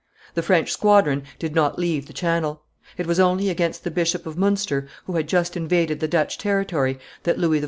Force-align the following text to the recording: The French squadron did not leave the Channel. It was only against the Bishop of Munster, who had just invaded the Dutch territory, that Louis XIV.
The 0.33 0.41
French 0.41 0.71
squadron 0.71 1.21
did 1.37 1.53
not 1.53 1.77
leave 1.77 2.07
the 2.07 2.11
Channel. 2.11 2.63
It 2.97 3.05
was 3.05 3.19
only 3.19 3.51
against 3.51 3.83
the 3.83 3.91
Bishop 3.91 4.25
of 4.25 4.35
Munster, 4.35 4.87
who 5.05 5.13
had 5.15 5.27
just 5.27 5.55
invaded 5.55 5.99
the 5.99 6.07
Dutch 6.07 6.39
territory, 6.39 6.97
that 7.21 7.37
Louis 7.37 7.59
XIV. 7.59 7.59